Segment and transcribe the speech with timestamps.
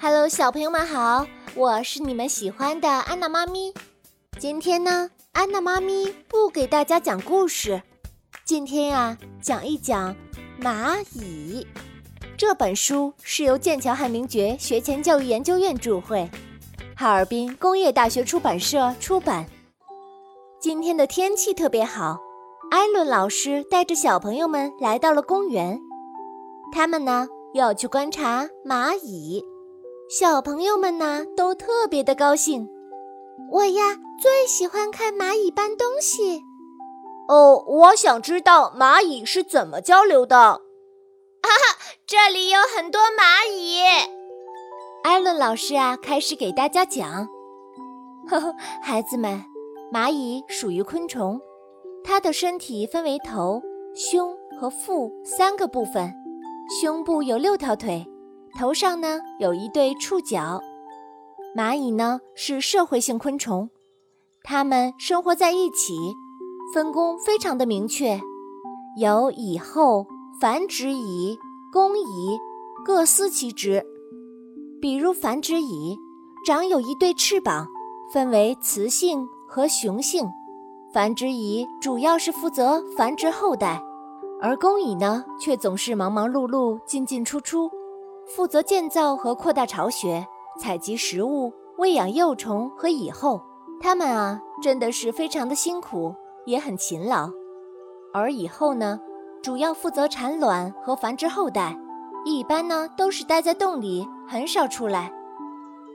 [0.00, 3.72] Hello，小朋友们好，我是你们喜欢的安娜妈咪。
[4.38, 7.82] 今天呢，安娜妈咪不给大家讲故事，
[8.44, 10.14] 今天呀，讲一讲
[10.60, 11.66] 蚂蚁。
[12.36, 16.28] 这本书是由剑桥汉明爵学前教育研究院著会，
[16.96, 19.46] 哈尔滨工业大学出版社出版。
[20.60, 22.18] 今天的天气特别好，
[22.70, 25.80] 艾伦老师带着小朋友们来到了公园，
[26.72, 29.44] 他们呢要去观察蚂蚁。
[30.08, 32.68] 小朋友们呢都特别的高兴。
[33.50, 36.42] 我呀最喜欢看蚂蚁搬东西。
[37.28, 40.36] 哦，我想知道蚂蚁是怎么交流的。
[40.36, 40.60] 哈
[41.48, 43.80] 哈，这里有很多蚂蚁。
[45.02, 47.26] 艾伦老师啊，开始给大家讲。
[48.28, 49.42] 呵呵，孩子们，
[49.92, 51.40] 蚂蚁属于昆虫，
[52.04, 53.62] 它的身体分为头、
[53.94, 56.12] 胸和腹三个部分，
[56.80, 58.06] 胸部有六条腿。
[58.56, 60.60] 头上呢有一对触角。
[61.56, 63.68] 蚂蚁呢是社会性昆虫，
[64.44, 65.96] 它们生活在一起，
[66.72, 68.20] 分工非常的明确，
[69.00, 70.06] 有蚁后、
[70.40, 71.36] 繁殖蚁、
[71.72, 72.38] 工蚁，
[72.84, 73.84] 各司其职。
[74.80, 75.96] 比如繁殖蚁
[76.46, 77.66] 长有一对翅膀，
[78.12, 80.28] 分为雌性和雄性。
[80.92, 83.82] 繁殖蚁主要是负责繁殖后代，
[84.40, 87.68] 而工蚁呢却总是忙忙碌碌、进进出出。
[88.26, 90.26] 负责建造和扩大巢穴、
[90.60, 93.42] 采集食物、喂养幼虫和蚁后，
[93.80, 96.14] 它们啊真的是非常的辛苦，
[96.46, 97.30] 也很勤劳。
[98.12, 99.00] 而蚁后呢，
[99.42, 101.76] 主要负责产卵和繁殖后代，
[102.24, 105.12] 一般呢都是待在洞里，很少出来。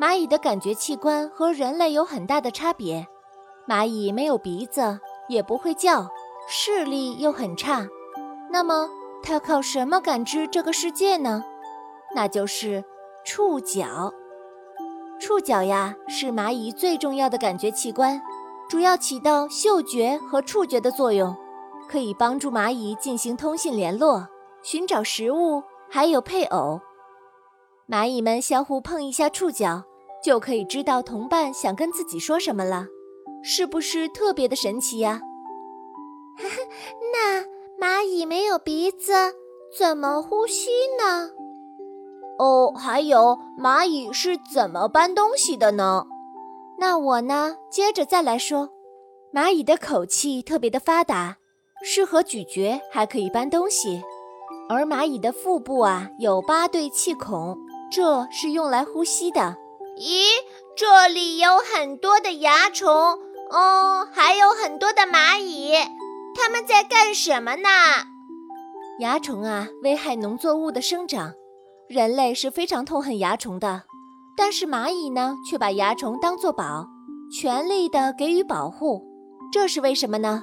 [0.00, 3.06] 蚂蚁的感觉器官和人类有很大的差别，
[3.68, 6.08] 蚂蚁没有鼻子，也不会叫，
[6.48, 7.86] 视力又很差。
[8.50, 8.88] 那么
[9.22, 11.44] 它靠什么感知这个世界呢？
[12.14, 12.84] 那就是
[13.24, 14.12] 触角。
[15.20, 18.20] 触角呀，是蚂蚁最重要的感觉器官，
[18.68, 21.36] 主要起到嗅觉和触觉的作用，
[21.88, 24.26] 可以帮助蚂蚁进行通信联络、
[24.62, 26.80] 寻找食物，还有配偶。
[27.88, 29.84] 蚂蚁们相互碰一下触角，
[30.24, 32.86] 就可以知道同伴想跟自己说什么了，
[33.44, 35.20] 是不是特别的神奇呀？
[37.12, 37.44] 那
[37.78, 39.12] 蚂蚁没有鼻子，
[39.78, 41.30] 怎么呼吸呢？
[42.38, 46.06] 哦，还有蚂蚁是怎么搬东西的呢？
[46.78, 48.70] 那我呢，接着再来说，
[49.32, 51.36] 蚂蚁的口气特别的发达，
[51.84, 54.02] 适合咀嚼，还可以搬东西。
[54.68, 57.56] 而蚂蚁的腹部啊，有八对气孔，
[57.90, 59.56] 这是用来呼吸的。
[59.98, 60.24] 咦，
[60.74, 62.90] 这里有很多的蚜虫，
[63.50, 65.74] 哦，还有很多的蚂蚁，
[66.34, 67.68] 它们在干什么呢？
[68.98, 71.34] 蚜虫啊，危害农作物的生长。
[71.92, 73.82] 人类是非常痛恨蚜虫的，
[74.34, 76.88] 但是蚂蚁呢，却把蚜虫当作宝，
[77.30, 79.02] 全力的给予保护。
[79.52, 80.42] 这是为什么呢？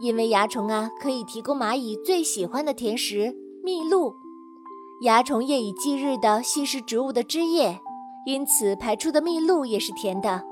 [0.00, 4.12] 因为蚜虫啊，可以提供蚂蚁最喜欢的甜食——蜜露。
[5.00, 7.78] 蚜虫夜以继日地吸食植物的汁液，
[8.26, 10.42] 因此排出的蜜露也是甜的。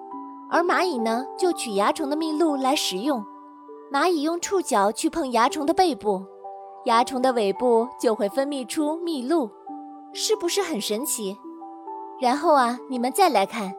[0.49, 3.25] 而蚂蚁呢，就取蚜虫的蜜露来食用。
[3.93, 6.25] 蚂蚁用触角去碰蚜虫的背部，
[6.87, 9.51] 蚜虫的尾部就会分泌出蜜露。
[10.13, 11.37] 是不是很神奇？
[12.21, 13.73] 然后啊，你们再来看，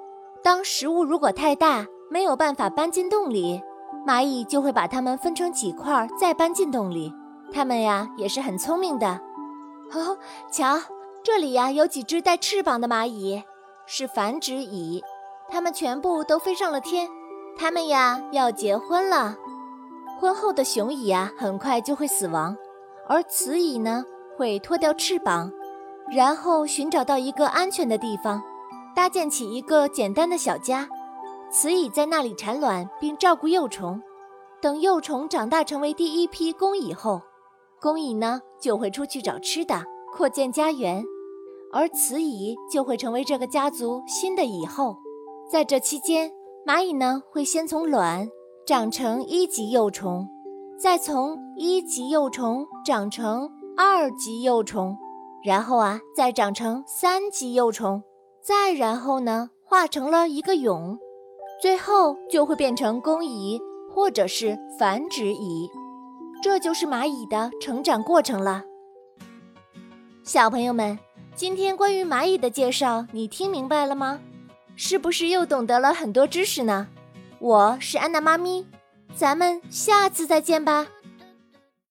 [0.43, 3.61] 当食物如果太大，没有办法搬进洞里，
[4.07, 7.13] 蚂蚁就会把它们分成几块，再搬进洞里。
[7.51, 9.19] 它们呀也是很聪明的。
[9.91, 10.17] 哦，
[10.51, 10.79] 瞧，
[11.23, 13.43] 这里呀有几只带翅膀的蚂蚁，
[13.85, 15.03] 是繁殖蚁，
[15.49, 17.09] 它们全部都飞上了天。
[17.57, 19.35] 它们呀要结婚了。
[20.19, 22.55] 婚后的雄蚁呀很快就会死亡，
[23.07, 24.05] 而雌蚁呢
[24.37, 25.51] 会脱掉翅膀。
[26.11, 28.41] 然后寻找到一个安全的地方，
[28.95, 30.87] 搭建起一个简单的小家。
[31.51, 34.01] 雌蚁在那里产卵并照顾幼虫，
[34.61, 37.21] 等幼虫长大成为第一批公蚁后，
[37.79, 39.83] 公蚁呢就会出去找吃的，
[40.13, 41.03] 扩建家园，
[41.71, 44.97] 而雌蚁就会成为这个家族新的蚁后。
[45.51, 46.31] 在这期间，
[46.65, 48.27] 蚂蚁呢会先从卵
[48.65, 50.27] 长成一级幼虫，
[50.79, 54.97] 再从一级幼虫长成二级幼虫。
[55.43, 58.03] 然后啊，再长成三级幼虫，
[58.41, 60.97] 再然后呢，化成了一个蛹，
[61.61, 63.59] 最后就会变成工蚁
[63.93, 65.69] 或者是繁殖蚁。
[66.41, 68.63] 这就是蚂蚁的成长过程了。
[70.23, 70.97] 小朋友们，
[71.35, 74.19] 今天关于蚂蚁的介绍，你听明白了吗？
[74.75, 76.87] 是不是又懂得了很多知识呢？
[77.39, 78.65] 我是安娜妈咪，
[79.15, 80.87] 咱们下次再见吧。